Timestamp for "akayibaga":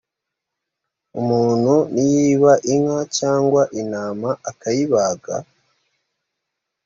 4.49-5.35